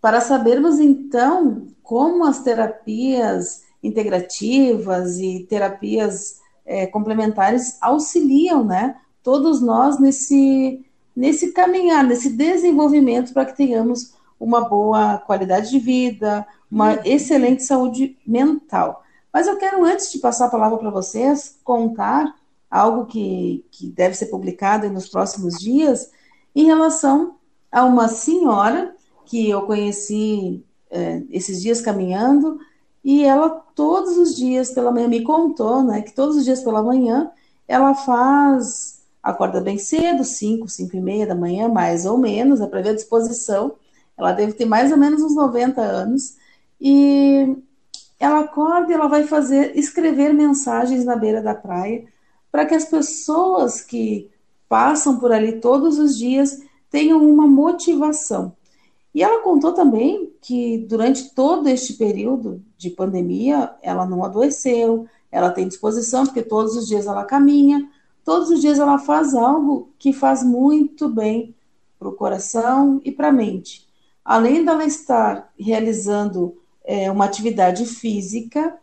para 0.00 0.20
sabermos 0.20 0.80
então 0.80 1.68
como 1.84 2.24
as 2.24 2.42
terapias 2.42 3.62
integrativas 3.80 5.20
e 5.20 5.46
terapias 5.48 6.40
é, 6.66 6.84
complementares 6.84 7.78
auxiliam, 7.80 8.64
né? 8.64 8.96
Todos 9.22 9.60
nós 9.60 10.00
nesse, 10.00 10.84
nesse 11.14 11.52
caminhar, 11.52 12.02
nesse 12.02 12.28
desenvolvimento 12.28 13.32
para 13.32 13.44
que 13.44 13.56
tenhamos 13.56 14.14
uma 14.40 14.68
boa 14.68 15.18
qualidade 15.18 15.70
de 15.70 15.78
vida, 15.78 16.44
uma 16.68 17.06
excelente 17.06 17.62
saúde 17.62 18.18
mental. 18.26 19.04
Mas 19.32 19.46
eu 19.46 19.56
quero, 19.58 19.84
antes 19.84 20.10
de 20.10 20.18
passar 20.18 20.46
a 20.46 20.50
palavra 20.50 20.76
para 20.76 20.90
vocês, 20.90 21.56
contar 21.62 22.34
algo 22.68 23.06
que, 23.06 23.64
que 23.70 23.86
deve 23.86 24.16
ser 24.16 24.26
publicado 24.26 24.90
nos 24.90 25.08
próximos 25.08 25.54
dias 25.54 26.10
em 26.52 26.64
relação 26.64 27.36
a 27.74 27.84
uma 27.84 28.06
senhora 28.06 28.94
que 29.26 29.50
eu 29.50 29.62
conheci 29.62 30.64
é, 30.88 31.24
esses 31.28 31.60
dias 31.60 31.80
caminhando 31.80 32.60
e 33.02 33.24
ela 33.24 33.50
todos 33.50 34.16
os 34.16 34.36
dias 34.36 34.70
pela 34.70 34.92
manhã 34.92 35.08
me 35.08 35.24
contou, 35.24 35.82
né, 35.82 36.00
que 36.00 36.14
todos 36.14 36.36
os 36.36 36.44
dias 36.44 36.62
pela 36.62 36.84
manhã 36.84 37.32
ela 37.66 37.92
faz, 37.92 39.02
acorda 39.20 39.60
bem 39.60 39.76
cedo, 39.76 40.22
5, 40.22 40.68
5 40.68 40.96
e 40.96 41.00
meia 41.00 41.26
da 41.26 41.34
manhã, 41.34 41.68
mais 41.68 42.06
ou 42.06 42.16
menos, 42.16 42.60
é 42.60 42.66
para 42.68 42.80
ver 42.80 42.90
a 42.90 42.94
disposição, 42.94 43.74
ela 44.16 44.30
deve 44.30 44.52
ter 44.52 44.66
mais 44.66 44.92
ou 44.92 44.96
menos 44.96 45.20
uns 45.20 45.34
90 45.34 45.80
anos, 45.80 46.36
e 46.80 47.56
ela 48.20 48.40
acorda 48.40 48.92
e 48.92 48.94
ela 48.94 49.08
vai 49.08 49.24
fazer, 49.24 49.76
escrever 49.76 50.32
mensagens 50.32 51.04
na 51.04 51.16
beira 51.16 51.42
da 51.42 51.54
praia, 51.56 52.04
para 52.52 52.64
que 52.66 52.74
as 52.74 52.84
pessoas 52.84 53.80
que 53.80 54.30
passam 54.68 55.18
por 55.18 55.32
ali 55.32 55.60
todos 55.60 55.98
os 55.98 56.16
dias 56.16 56.60
tenham 56.94 57.28
uma 57.28 57.44
motivação. 57.44 58.52
E 59.12 59.20
ela 59.20 59.42
contou 59.42 59.72
também 59.72 60.32
que 60.40 60.78
durante 60.88 61.34
todo 61.34 61.68
este 61.68 61.94
período 61.94 62.62
de 62.78 62.88
pandemia, 62.88 63.74
ela 63.82 64.06
não 64.06 64.22
adoeceu, 64.24 65.04
ela 65.28 65.50
tem 65.50 65.66
disposição, 65.66 66.24
porque 66.24 66.40
todos 66.40 66.76
os 66.76 66.86
dias 66.86 67.08
ela 67.08 67.24
caminha, 67.24 67.90
todos 68.24 68.48
os 68.48 68.60
dias 68.60 68.78
ela 68.78 68.96
faz 68.96 69.34
algo 69.34 69.88
que 69.98 70.12
faz 70.12 70.44
muito 70.44 71.08
bem 71.08 71.52
para 71.98 72.08
o 72.08 72.12
coração 72.12 73.00
e 73.04 73.10
para 73.10 73.26
a 73.26 73.32
mente. 73.32 73.88
Além 74.24 74.64
dela 74.64 74.84
estar 74.84 75.52
realizando 75.58 76.56
é, 76.84 77.10
uma 77.10 77.24
atividade 77.24 77.86
física, 77.86 78.78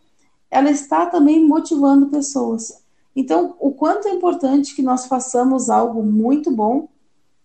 ela 0.49 0.69
está 0.69 1.05
também 1.05 1.47
motivando 1.47 2.09
pessoas. 2.09 2.83
Então, 3.15 3.55
o 3.57 3.71
quanto 3.71 4.09
é 4.09 4.11
importante 4.11 4.75
que 4.75 4.81
nós 4.81 5.05
façamos 5.05 5.69
algo 5.69 6.03
muito 6.03 6.51
bom 6.51 6.89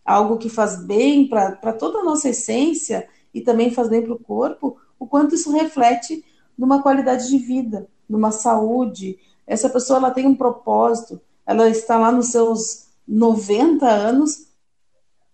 algo 0.07 0.39
que 0.39 0.49
faz 0.49 0.83
bem 0.85 1.29
para 1.29 1.73
toda 1.73 1.99
a 1.99 2.05
nossa 2.05 2.29
essência 2.29 3.09
e 3.35 3.41
também 3.41 3.71
faz 3.71 3.89
bem 3.89 4.01
para 4.01 4.15
o 4.15 4.19
corpo, 4.19 4.79
o 4.99 5.07
quanto 5.07 5.35
isso 5.35 5.53
reflete 5.53 6.25
numa 6.57 6.81
qualidade 6.81 7.29
de 7.29 7.37
vida, 7.37 7.89
numa 8.09 8.31
saúde. 8.31 9.19
Essa 9.47 9.69
pessoa 9.69 9.99
ela 9.99 10.11
tem 10.11 10.27
um 10.27 10.35
propósito, 10.35 11.21
ela 11.45 11.69
está 11.69 11.99
lá 11.99 12.13
nos 12.13 12.29
seus 12.29 12.87
90 13.07 13.87
anos. 13.87 14.47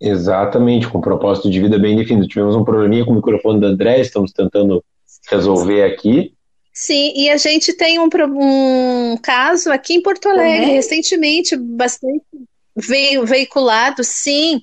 Exatamente, 0.00 0.88
com 0.88 0.98
um 0.98 1.02
propósito 1.02 1.48
de 1.48 1.60
vida 1.60 1.78
bem 1.78 1.94
definido. 1.94 2.26
Tivemos 2.26 2.56
um 2.56 2.64
probleminha 2.64 3.04
com 3.04 3.12
o 3.12 3.16
microfone 3.16 3.60
da 3.60 3.68
André, 3.68 4.00
estamos 4.00 4.32
tentando 4.32 4.82
resolver 5.30 5.84
aqui. 5.84 6.34
Sim, 6.72 7.12
e 7.14 7.28
a 7.28 7.36
gente 7.36 7.74
tem 7.74 8.00
um, 8.00 8.08
um 8.34 9.16
caso 9.18 9.70
aqui 9.70 9.94
em 9.94 10.02
Porto 10.02 10.28
Alegre, 10.28 10.70
uhum. 10.70 10.72
recentemente, 10.72 11.54
bastante 11.54 12.24
veiculado, 12.76 14.02
sim, 14.02 14.62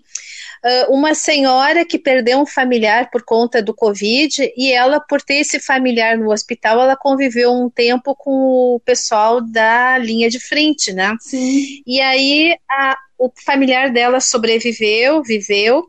uma 0.89 1.15
senhora 1.15 1.85
que 1.85 1.97
perdeu 1.97 2.39
um 2.39 2.45
familiar 2.45 3.09
por 3.09 3.23
conta 3.23 3.61
do 3.61 3.73
Covid 3.73 4.51
e 4.57 4.71
ela, 4.71 4.99
por 4.99 5.21
ter 5.21 5.35
esse 5.35 5.59
familiar 5.59 6.17
no 6.17 6.31
hospital, 6.31 6.81
ela 6.81 6.97
conviveu 6.97 7.53
um 7.53 7.69
tempo 7.69 8.13
com 8.15 8.75
o 8.75 8.81
pessoal 8.83 9.39
da 9.39 9.97
linha 9.97 10.29
de 10.29 10.39
frente, 10.39 10.91
né? 10.91 11.15
Sim. 11.21 11.81
E 11.87 12.01
aí 12.01 12.57
a, 12.69 12.97
o 13.17 13.31
familiar 13.45 13.89
dela 13.91 14.19
sobreviveu, 14.19 15.23
viveu, 15.23 15.85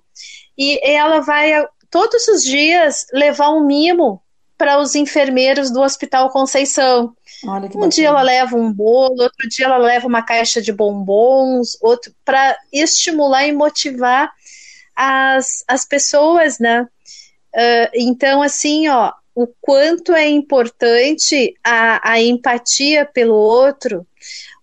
e 0.57 0.79
ela 0.89 1.21
vai 1.21 1.53
todos 1.91 2.29
os 2.29 2.43
dias 2.43 3.07
levar 3.13 3.51
um 3.51 3.67
mimo 3.67 4.23
para 4.61 4.79
os 4.79 4.95
enfermeiros 4.95 5.71
do 5.71 5.81
Hospital 5.81 6.29
Conceição. 6.29 7.17
um 7.75 7.89
dia 7.89 8.09
ela 8.09 8.21
leva 8.21 8.55
um 8.55 8.71
bolo, 8.71 9.23
outro 9.23 9.49
dia 9.49 9.65
ela 9.65 9.79
leva 9.79 10.07
uma 10.07 10.21
caixa 10.21 10.61
de 10.61 10.71
bombons, 10.71 11.79
outro 11.81 12.13
para 12.27 12.55
estimular 12.71 13.47
e 13.47 13.53
motivar 13.53 14.31
as, 14.95 15.65
as 15.67 15.87
pessoas, 15.87 16.59
né? 16.59 16.83
Uh, 17.55 17.89
então, 17.95 18.43
assim, 18.43 18.87
ó, 18.89 19.15
o 19.35 19.47
quanto 19.63 20.13
é 20.13 20.29
importante 20.29 21.55
a, 21.65 22.13
a 22.13 22.21
empatia 22.21 23.07
pelo 23.07 23.37
outro. 23.37 24.07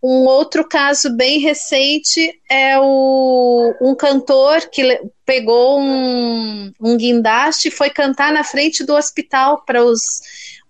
Um 0.01 0.25
outro 0.25 0.67
caso 0.67 1.15
bem 1.15 1.39
recente 1.39 2.39
é 2.49 2.79
o, 2.79 3.73
um 3.81 3.95
cantor 3.95 4.69
que 4.69 5.01
pegou 5.25 5.79
um, 5.79 6.71
um 6.79 6.97
guindaste 6.97 7.67
e 7.67 7.71
foi 7.71 7.89
cantar 7.89 8.31
na 8.31 8.43
frente 8.43 8.83
do 8.83 8.93
hospital 8.93 9.63
para 9.65 9.83
os 9.83 9.99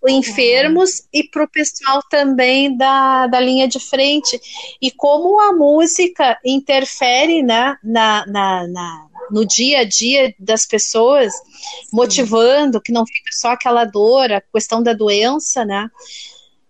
enfermos 0.07 1.03
e 1.11 1.23
para 1.23 1.43
o 1.43 1.49
pessoal 1.49 2.01
também 2.09 2.75
da, 2.77 3.27
da 3.27 3.39
linha 3.39 3.67
de 3.67 3.79
frente. 3.79 4.39
E 4.81 4.91
como 4.91 5.39
a 5.41 5.53
música 5.53 6.39
interfere 6.45 7.43
né, 7.43 7.75
na, 7.83 8.25
na, 8.27 8.67
na 8.67 9.07
no 9.29 9.45
dia 9.45 9.79
a 9.79 9.83
dia 9.83 10.33
das 10.39 10.65
pessoas, 10.65 11.33
motivando, 11.91 12.81
que 12.81 12.93
não 12.93 13.05
fica 13.05 13.29
só 13.33 13.49
aquela 13.49 13.83
dor, 13.83 14.31
a 14.31 14.41
questão 14.41 14.81
da 14.81 14.93
doença, 14.93 15.65
né? 15.65 15.89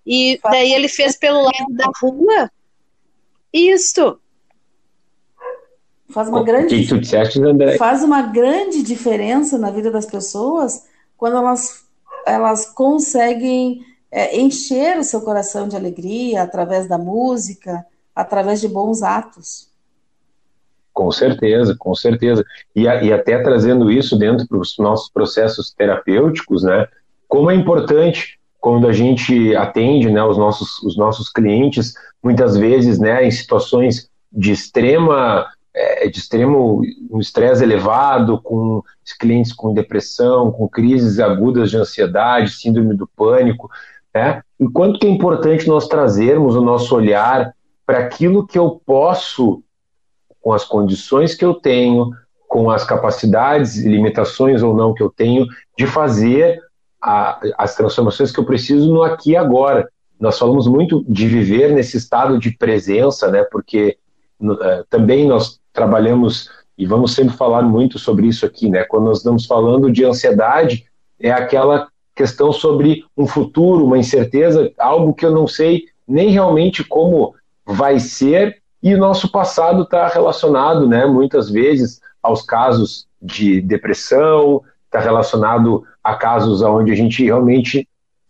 E 0.07 0.39
daí 0.41 0.71
ele 0.71 0.87
fez 0.87 1.17
pelo 1.17 1.43
lado 1.43 1.67
da 1.71 1.91
rua. 2.01 2.49
Isso. 3.51 4.17
faz 6.09 6.29
uma 6.29 6.43
grande 6.43 6.83
que 6.83 6.87
tu 6.87 6.97
disseste, 6.97 7.43
André? 7.43 7.77
faz 7.77 8.01
uma 8.01 8.21
grande 8.21 8.81
diferença 8.81 9.57
na 9.57 9.69
vida 9.69 9.91
das 9.91 10.05
pessoas 10.05 10.85
quando 11.17 11.35
elas 11.35 11.85
elas 12.25 12.65
conseguem 12.65 13.85
é, 14.11 14.37
encher 14.37 14.97
o 14.97 15.03
seu 15.03 15.21
coração 15.21 15.67
de 15.67 15.75
alegria 15.75 16.43
através 16.43 16.87
da 16.87 16.97
música, 16.97 17.85
através 18.15 18.59
de 18.61 18.67
bons 18.67 19.01
atos. 19.01 19.69
Com 20.93 21.11
certeza, 21.11 21.75
com 21.77 21.95
certeza. 21.95 22.43
E, 22.75 22.83
e 22.83 23.13
até 23.13 23.41
trazendo 23.41 23.91
isso 23.91 24.17
dentro 24.17 24.45
dos 24.47 24.77
nossos 24.77 25.09
processos 25.09 25.71
terapêuticos, 25.71 26.63
né? 26.63 26.87
Como 27.27 27.51
é 27.51 27.55
importante 27.55 28.37
quando 28.59 28.87
a 28.87 28.93
gente 28.93 29.55
atende, 29.55 30.09
né, 30.09 30.23
os 30.23 30.37
nossos, 30.37 30.81
os 30.83 30.97
nossos 30.97 31.29
clientes, 31.29 31.93
muitas 32.23 32.57
vezes, 32.57 32.99
né, 32.99 33.25
em 33.25 33.31
situações 33.31 34.09
de 34.31 34.51
extrema 34.51 35.47
é, 35.77 36.07
de 36.07 36.17
extremo 36.17 36.81
um 37.11 37.19
estresse 37.19 37.63
elevado, 37.63 38.41
com 38.41 38.81
clientes 39.19 39.53
com 39.53 39.73
depressão, 39.73 40.51
com 40.51 40.67
crises 40.67 41.19
agudas 41.19 41.69
de 41.69 41.77
ansiedade, 41.77 42.49
síndrome 42.49 42.95
do 42.95 43.07
pânico, 43.07 43.69
né? 44.13 44.41
E 44.59 44.67
quanto 44.67 44.99
que 44.99 45.05
é 45.05 45.09
importante 45.09 45.67
nós 45.67 45.87
trazermos 45.87 46.55
o 46.55 46.61
nosso 46.61 46.95
olhar 46.95 47.53
para 47.85 47.99
aquilo 47.99 48.45
que 48.45 48.57
eu 48.57 48.81
posso, 48.85 49.63
com 50.41 50.51
as 50.51 50.65
condições 50.65 51.35
que 51.35 51.45
eu 51.45 51.53
tenho, 51.53 52.09
com 52.47 52.71
as 52.71 52.83
capacidades 52.83 53.77
e 53.77 53.87
limitações 53.87 54.63
ou 54.63 54.75
não 54.75 54.93
que 54.93 55.03
eu 55.03 55.09
tenho, 55.09 55.45
de 55.77 55.85
fazer 55.85 56.59
a, 57.07 57.39
as 57.57 57.73
transformações 57.73 58.33
que 58.33 58.39
eu 58.39 58.43
preciso 58.43 58.91
no 58.91 59.01
aqui 59.01 59.31
e 59.31 59.37
agora. 59.37 59.87
Nós 60.19 60.37
falamos 60.37 60.67
muito 60.67 61.05
de 61.07 61.25
viver 61.25 61.71
nesse 61.71 61.95
estado 61.95 62.37
de 62.37 62.51
presença, 62.51 63.31
né? 63.31 63.45
Porque 63.49 63.97
uh, 64.41 64.83
também 64.89 65.25
nós 65.25 65.57
trabalhamos 65.71 66.49
e 66.77 66.85
vamos 66.85 67.13
sempre 67.13 67.33
falar 67.35 67.61
muito 67.61 67.97
sobre 67.97 68.27
isso 68.27 68.45
aqui, 68.45 68.69
né? 68.69 68.83
Quando 68.83 69.05
nós 69.05 69.19
estamos 69.19 69.45
falando 69.45 69.89
de 69.89 70.03
ansiedade, 70.03 70.85
é 71.17 71.31
aquela 71.31 71.87
questão 72.13 72.51
sobre 72.51 73.05
um 73.15 73.25
futuro, 73.25 73.85
uma 73.85 73.97
incerteza, 73.97 74.69
algo 74.77 75.13
que 75.13 75.25
eu 75.25 75.31
não 75.31 75.47
sei 75.47 75.85
nem 76.05 76.29
realmente 76.29 76.83
como 76.83 77.33
vai 77.65 77.99
ser, 77.99 78.61
e 78.83 78.93
o 78.93 78.97
nosso 78.97 79.31
passado 79.31 79.83
está 79.83 80.07
relacionado, 80.07 80.87
né, 80.87 81.05
muitas 81.05 81.49
vezes, 81.49 81.99
aos 82.21 82.41
casos 82.41 83.07
de 83.21 83.61
depressão, 83.61 84.61
está 84.87 84.99
relacionado 84.99 85.83
a 86.03 86.15
casos 86.15 86.61
onde 86.61 86.91
a 86.91 86.95
gente 86.95 87.23
realmente 87.23 87.87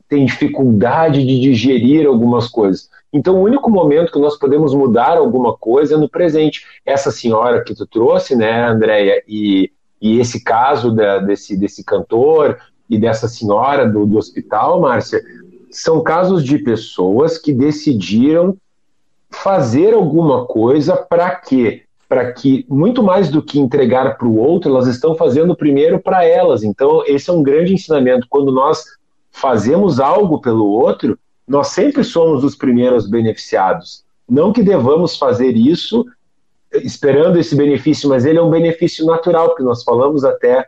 tem 0.09 0.25
dificuldade 0.25 1.25
de 1.25 1.39
digerir 1.39 2.07
algumas 2.07 2.47
coisas. 2.47 2.89
Então, 3.11 3.35
o 3.35 3.43
único 3.43 3.69
momento 3.69 4.11
que 4.11 4.19
nós 4.19 4.37
podemos 4.37 4.73
mudar 4.73 5.17
alguma 5.17 5.55
coisa 5.55 5.95
é 5.95 5.97
no 5.97 6.09
presente. 6.09 6.65
Essa 6.85 7.11
senhora 7.11 7.63
que 7.63 7.73
tu 7.73 7.85
trouxe, 7.85 8.35
né, 8.35 8.67
Andréia, 8.67 9.23
e, 9.27 9.71
e 10.01 10.19
esse 10.19 10.43
caso 10.43 10.93
da, 10.93 11.19
desse, 11.19 11.57
desse 11.57 11.83
cantor 11.83 12.57
e 12.89 12.97
dessa 12.97 13.27
senhora 13.27 13.87
do, 13.89 14.05
do 14.05 14.17
hospital, 14.17 14.81
Márcia, 14.81 15.21
são 15.71 16.01
casos 16.01 16.43
de 16.43 16.57
pessoas 16.57 17.37
que 17.37 17.53
decidiram 17.53 18.57
fazer 19.29 19.93
alguma 19.93 20.45
coisa 20.45 20.95
para 20.95 21.35
quê? 21.35 21.83
Para 22.07 22.31
que, 22.31 22.65
muito 22.69 23.03
mais 23.03 23.29
do 23.29 23.41
que 23.41 23.59
entregar 23.59 24.17
para 24.17 24.27
o 24.27 24.37
outro, 24.37 24.71
elas 24.71 24.87
estão 24.87 25.15
fazendo 25.15 25.55
primeiro 25.55 25.99
para 25.99 26.23
elas. 26.23 26.63
Então, 26.63 27.03
esse 27.05 27.29
é 27.29 27.33
um 27.33 27.43
grande 27.43 27.73
ensinamento. 27.73 28.27
Quando 28.29 28.51
nós 28.51 28.83
fazemos 29.29 29.99
algo 29.99 30.39
pelo 30.39 30.65
outro, 30.65 31.19
nós 31.47 31.67
sempre 31.67 32.03
somos 32.03 32.43
os 32.43 32.55
primeiros 32.55 33.09
beneficiados. 33.09 34.03
Não 34.27 34.51
que 34.51 34.63
devamos 34.63 35.17
fazer 35.17 35.55
isso 35.55 36.05
esperando 36.73 37.37
esse 37.37 37.55
benefício, 37.55 38.09
mas 38.09 38.25
ele 38.25 38.39
é 38.39 38.41
um 38.41 38.49
benefício 38.49 39.05
natural, 39.05 39.49
porque 39.49 39.63
nós 39.63 39.83
falamos 39.83 40.23
até 40.23 40.67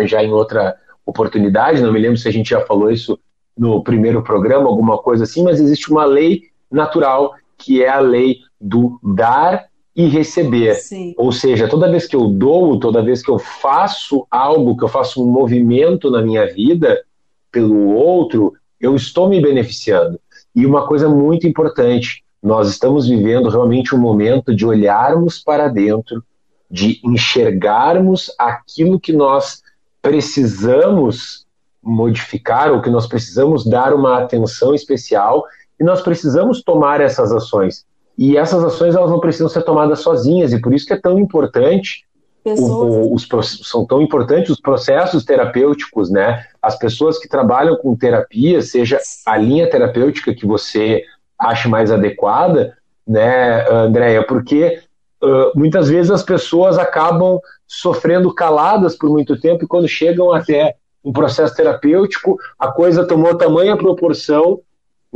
já 0.00 0.22
em 0.22 0.32
outra 0.32 0.76
oportunidade, 1.04 1.80
não 1.80 1.92
me 1.92 2.00
lembro 2.00 2.16
se 2.16 2.28
a 2.28 2.32
gente 2.32 2.50
já 2.50 2.60
falou 2.60 2.90
isso 2.90 3.18
no 3.56 3.82
primeiro 3.82 4.22
programa, 4.22 4.68
alguma 4.68 4.98
coisa 4.98 5.24
assim, 5.24 5.42
mas 5.42 5.60
existe 5.60 5.90
uma 5.90 6.04
lei 6.04 6.42
natural 6.70 7.34
que 7.56 7.82
é 7.82 7.88
a 7.88 8.00
lei 8.00 8.38
do 8.60 9.00
dar 9.02 9.66
e 9.96 10.06
receber. 10.06 10.74
Sim. 10.74 11.14
Ou 11.16 11.32
seja, 11.32 11.66
toda 11.66 11.90
vez 11.90 12.06
que 12.06 12.14
eu 12.14 12.28
dou, 12.28 12.78
toda 12.78 13.02
vez 13.02 13.22
que 13.22 13.30
eu 13.30 13.38
faço 13.38 14.26
algo, 14.30 14.76
que 14.76 14.84
eu 14.84 14.88
faço 14.88 15.24
um 15.24 15.26
movimento 15.26 16.10
na 16.10 16.20
minha 16.20 16.46
vida 16.46 17.02
pelo 17.50 17.94
outro, 17.94 18.52
eu 18.78 18.94
estou 18.94 19.26
me 19.26 19.40
beneficiando. 19.40 20.20
E 20.54 20.66
uma 20.66 20.86
coisa 20.86 21.08
muito 21.08 21.46
importante, 21.46 22.22
nós 22.42 22.68
estamos 22.68 23.08
vivendo 23.08 23.48
realmente 23.48 23.94
um 23.94 23.98
momento 23.98 24.54
de 24.54 24.66
olharmos 24.66 25.38
para 25.38 25.66
dentro, 25.68 26.22
de 26.70 27.00
enxergarmos 27.02 28.30
aquilo 28.38 29.00
que 29.00 29.14
nós 29.14 29.62
precisamos 30.02 31.46
modificar 31.82 32.70
ou 32.70 32.82
que 32.82 32.90
nós 32.90 33.06
precisamos 33.06 33.64
dar 33.64 33.94
uma 33.94 34.18
atenção 34.18 34.74
especial 34.74 35.44
e 35.80 35.84
nós 35.84 36.02
precisamos 36.02 36.62
tomar 36.62 37.00
essas 37.00 37.32
ações. 37.32 37.85
E 38.18 38.36
essas 38.36 38.64
ações 38.64 38.94
elas 38.94 39.10
não 39.10 39.20
precisam 39.20 39.48
ser 39.48 39.62
tomadas 39.62 40.00
sozinhas 40.00 40.52
e 40.52 40.60
por 40.60 40.72
isso 40.72 40.86
que 40.86 40.92
é 40.92 41.00
tão 41.00 41.18
importante 41.18 42.06
o, 42.54 43.12
os, 43.12 43.26
são 43.68 43.84
tão 43.84 44.00
importantes 44.00 44.50
os 44.50 44.60
processos 44.60 45.24
terapêuticos, 45.24 46.10
né? 46.10 46.44
As 46.62 46.78
pessoas 46.78 47.18
que 47.18 47.28
trabalham 47.28 47.76
com 47.76 47.96
terapia, 47.96 48.62
seja 48.62 49.00
a 49.26 49.36
linha 49.36 49.68
terapêutica 49.68 50.34
que 50.34 50.46
você 50.46 51.02
ache 51.38 51.68
mais 51.68 51.90
adequada, 51.90 52.76
né, 53.06 53.68
Andréia? 53.68 54.22
Porque 54.22 54.80
uh, 55.22 55.58
muitas 55.58 55.88
vezes 55.88 56.10
as 56.10 56.22
pessoas 56.22 56.78
acabam 56.78 57.40
sofrendo 57.66 58.32
caladas 58.32 58.96
por 58.96 59.10
muito 59.10 59.38
tempo 59.40 59.64
e 59.64 59.68
quando 59.68 59.88
chegam 59.88 60.32
até 60.32 60.76
um 61.04 61.12
processo 61.12 61.54
terapêutico, 61.54 62.36
a 62.58 62.68
coisa 62.70 63.06
tomou 63.06 63.36
tamanha 63.36 63.76
proporção 63.76 64.60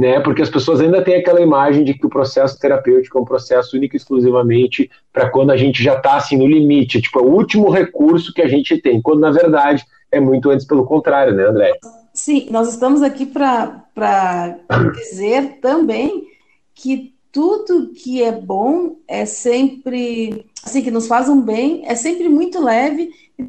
né? 0.00 0.18
Porque 0.18 0.40
as 0.40 0.48
pessoas 0.48 0.80
ainda 0.80 1.04
têm 1.04 1.16
aquela 1.16 1.42
imagem 1.42 1.84
de 1.84 1.92
que 1.92 2.06
o 2.06 2.08
processo 2.08 2.58
terapêutico 2.58 3.18
é 3.18 3.20
um 3.20 3.24
processo 3.24 3.76
único 3.76 3.94
e 3.94 3.98
exclusivamente 3.98 4.90
para 5.12 5.28
quando 5.28 5.50
a 5.50 5.58
gente 5.58 5.82
já 5.82 5.94
está 5.94 6.16
assim 6.16 6.38
no 6.38 6.46
limite, 6.46 7.02
tipo, 7.02 7.18
é 7.18 7.22
o 7.22 7.30
último 7.30 7.68
recurso 7.68 8.32
que 8.32 8.40
a 8.40 8.48
gente 8.48 8.80
tem, 8.80 9.02
quando 9.02 9.20
na 9.20 9.30
verdade 9.30 9.84
é 10.10 10.18
muito 10.18 10.48
antes 10.48 10.66
pelo 10.66 10.86
contrário, 10.86 11.34
né, 11.34 11.44
André? 11.44 11.78
Sim, 12.14 12.48
nós 12.50 12.70
estamos 12.70 13.02
aqui 13.02 13.26
para 13.26 14.56
dizer 14.96 15.58
também 15.60 16.28
que 16.74 17.12
tudo 17.30 17.92
que 17.92 18.22
é 18.22 18.32
bom 18.32 18.96
é 19.06 19.26
sempre, 19.26 20.46
assim, 20.64 20.82
que 20.82 20.90
nos 20.90 21.08
faz 21.08 21.28
um 21.28 21.42
bem, 21.42 21.82
é 21.84 21.94
sempre 21.94 22.26
muito 22.26 22.64
leve 22.64 23.10
e 23.38 23.44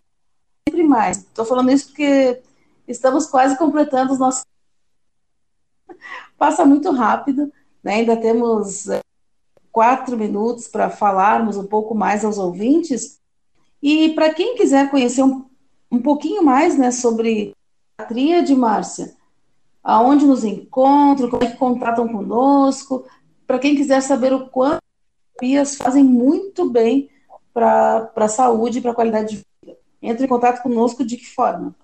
sempre 0.67 0.83
mais. 0.83 1.19
Estou 1.19 1.45
falando 1.45 1.71
isso 1.71 1.87
porque 1.87 2.41
estamos 2.89 3.25
quase 3.27 3.57
completando 3.57 4.11
os 4.11 4.19
nossos 4.19 4.43
passa 6.41 6.65
muito 6.65 6.89
rápido, 6.89 7.53
né? 7.83 7.97
ainda 7.97 8.17
temos 8.17 8.89
é, 8.89 8.99
quatro 9.71 10.17
minutos 10.17 10.67
para 10.67 10.89
falarmos 10.89 11.55
um 11.55 11.67
pouco 11.67 11.93
mais 11.93 12.25
aos 12.25 12.39
ouvintes. 12.39 13.19
E 13.79 14.09
para 14.15 14.33
quem 14.33 14.55
quiser 14.55 14.89
conhecer 14.89 15.21
um, 15.21 15.45
um 15.91 16.01
pouquinho 16.01 16.41
mais 16.41 16.75
né, 16.75 16.89
sobre 16.89 17.55
a 17.95 18.05
tríade, 18.05 18.55
Márcia, 18.55 19.13
aonde 19.83 20.25
nos 20.25 20.43
encontram, 20.43 21.29
como 21.29 21.43
é 21.43 21.51
que 21.51 21.57
contatam 21.57 22.07
conosco, 22.07 23.05
para 23.45 23.59
quem 23.59 23.75
quiser 23.75 24.01
saber 24.01 24.33
o 24.33 24.49
quanto 24.49 24.77
as 24.77 25.35
terapias 25.35 25.75
fazem 25.75 26.03
muito 26.03 26.67
bem 26.71 27.07
para 27.53 28.11
a 28.15 28.27
saúde 28.27 28.79
e 28.79 28.81
para 28.81 28.89
a 28.89 28.95
qualidade 28.95 29.29
de 29.29 29.45
vida. 29.61 29.77
Entre 30.01 30.25
em 30.25 30.27
contato 30.27 30.63
conosco 30.63 31.05
de 31.05 31.17
que 31.17 31.35
forma? 31.35 31.75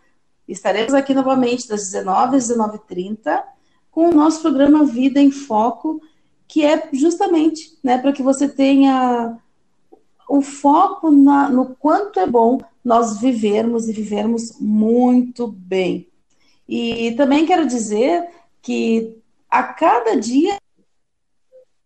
estaremos 0.48 0.94
aqui 0.94 1.14
novamente 1.14 1.68
das 1.68 1.90
19 1.90 2.36
às 2.36 2.48
19h30 2.48 3.42
com 3.90 4.08
o 4.08 4.14
nosso 4.14 4.42
programa 4.42 4.84
Vida 4.84 5.20
em 5.20 5.30
Foco, 5.30 6.02
que 6.48 6.64
é 6.64 6.88
justamente 6.92 7.78
né, 7.82 7.98
para 7.98 8.12
que 8.12 8.22
você 8.22 8.48
tenha 8.48 9.38
o 10.28 10.42
foco 10.42 11.10
na, 11.10 11.48
no 11.48 11.76
quanto 11.76 12.18
é 12.18 12.26
bom 12.26 12.60
nós 12.84 13.20
vivermos 13.20 13.88
e 13.88 13.92
vivermos 13.92 14.58
muito 14.60 15.46
bem. 15.46 16.08
E 16.68 17.12
também 17.12 17.46
quero 17.46 17.66
dizer 17.66 18.28
que 18.60 19.16
a 19.50 19.62
cada 19.62 20.16
dia 20.16 20.56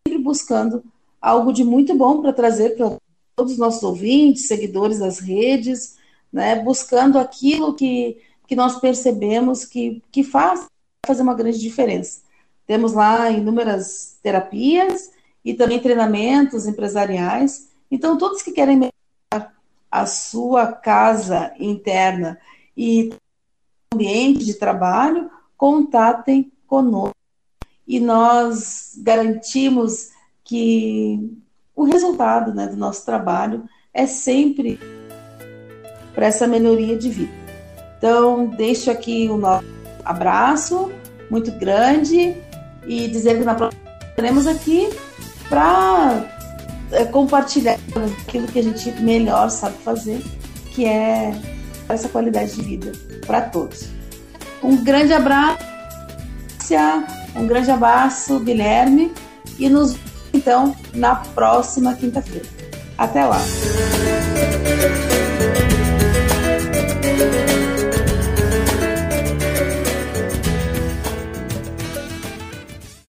sempre 0.06 0.22
buscando 0.22 0.82
algo 1.20 1.52
de 1.52 1.64
muito 1.64 1.94
bom 1.94 2.22
para 2.22 2.32
trazer 2.32 2.76
para 2.76 2.96
todos 3.36 3.52
os 3.52 3.58
nossos 3.58 3.82
ouvintes, 3.82 4.46
seguidores 4.46 4.98
das 4.98 5.18
redes, 5.18 5.96
né, 6.32 6.62
buscando 6.62 7.18
aquilo 7.18 7.74
que, 7.74 8.18
que 8.48 8.56
nós 8.56 8.80
percebemos 8.80 9.64
que, 9.64 10.02
que 10.10 10.24
faz 10.24 10.66
fazer 11.06 11.22
uma 11.22 11.34
grande 11.34 11.60
diferença. 11.60 12.22
Temos 12.66 12.92
lá 12.92 13.30
inúmeras 13.30 14.18
terapias 14.20 15.12
e 15.44 15.54
também 15.54 15.78
treinamentos 15.78 16.66
empresariais 16.66 17.68
então, 17.90 18.18
todos 18.18 18.42
que 18.42 18.52
querem 18.52 18.76
melhorar 18.76 19.54
a 19.90 20.06
sua 20.06 20.66
casa 20.72 21.52
interna 21.58 22.38
e 22.76 23.12
ambiente 23.92 24.44
de 24.44 24.54
trabalho, 24.54 25.30
contatem 25.56 26.52
conosco. 26.66 27.14
E 27.86 27.98
nós 27.98 28.94
garantimos 28.98 30.10
que 30.44 31.34
o 31.74 31.84
resultado 31.84 32.54
né, 32.54 32.66
do 32.66 32.76
nosso 32.76 33.04
trabalho 33.06 33.66
é 33.94 34.06
sempre 34.06 34.78
para 36.14 36.26
essa 36.26 36.46
melhoria 36.46 36.96
de 36.96 37.08
vida. 37.08 37.47
Então, 37.98 38.46
deixo 38.46 38.90
aqui 38.90 39.28
o 39.28 39.36
nosso 39.36 39.66
abraço 40.04 40.90
muito 41.30 41.50
grande 41.52 42.36
e 42.86 43.08
dizer 43.08 43.38
que 43.38 43.44
na 43.44 43.54
próxima 43.54 43.82
estaremos 44.10 44.46
aqui 44.46 44.88
para 45.48 46.24
é, 46.92 47.04
compartilhar 47.04 47.78
aquilo 48.26 48.46
que 48.46 48.58
a 48.58 48.62
gente 48.62 48.90
melhor 49.02 49.50
sabe 49.50 49.76
fazer, 49.84 50.22
que 50.70 50.84
é 50.84 51.34
essa 51.88 52.08
qualidade 52.08 52.54
de 52.54 52.62
vida 52.62 52.92
para 53.26 53.42
todos. 53.42 53.88
Um 54.62 54.82
grande 54.82 55.12
abraço, 55.12 55.58
um 57.36 57.46
grande 57.46 57.70
abraço, 57.70 58.40
Guilherme, 58.40 59.12
e 59.58 59.68
nos 59.68 59.96
então 60.32 60.74
na 60.94 61.16
próxima 61.16 61.94
quinta-feira. 61.94 62.46
Até 62.96 63.24
lá! 63.24 63.38